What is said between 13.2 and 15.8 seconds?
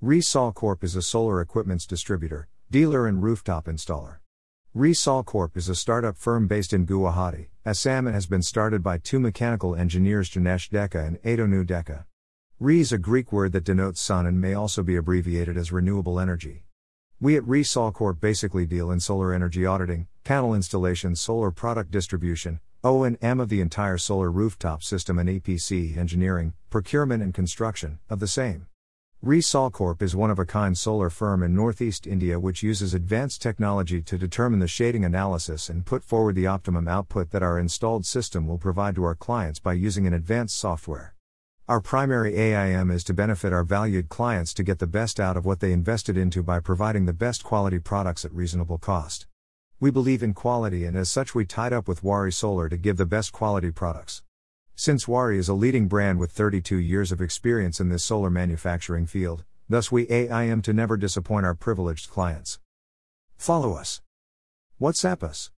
word that denotes sun and may also be abbreviated as